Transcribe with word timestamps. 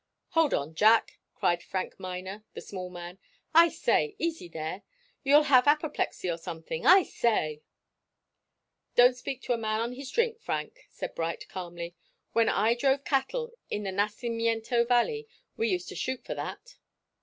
"Hold 0.29 0.51
on, 0.55 0.73
Jack!" 0.73 1.19
cried 1.35 1.61
Frank 1.61 1.99
Miner, 1.99 2.43
the 2.55 2.61
small 2.61 2.89
man. 2.89 3.19
"I 3.53 3.69
say 3.69 4.15
easy 4.17 4.47
there! 4.47 4.81
You'll 5.23 5.43
have 5.43 5.67
apoplexy 5.67 6.27
or 6.27 6.39
something 6.39 6.87
I 6.87 7.03
say" 7.03 7.61
"Don't 8.95 9.15
speak 9.15 9.43
to 9.43 9.53
a 9.53 9.59
man 9.59 9.79
on 9.79 9.93
his 9.93 10.09
drink, 10.09 10.39
Frank," 10.41 10.87
said 10.89 11.13
Bright, 11.13 11.47
calmly. 11.49 11.93
"When 12.33 12.49
I 12.49 12.73
drove 12.73 13.03
cattle 13.03 13.51
in 13.69 13.83
the 13.83 13.91
Nacimiento 13.91 14.87
Valley 14.87 15.27
we 15.55 15.67
used 15.69 15.87
to 15.89 15.95
shoot 15.95 16.25
for 16.25 16.33
that." 16.33 16.77